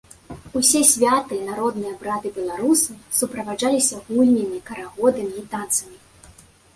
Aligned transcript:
Усе 0.59 0.79
святы 0.91 1.35
і 1.39 1.41
народныя 1.49 1.91
абрады 1.97 2.31
беларусаў 2.37 2.95
суправаджаліся 3.17 3.99
гульнямі, 4.07 4.59
карагодамі 4.71 5.31
і 5.43 5.45
танцамі. 5.53 5.97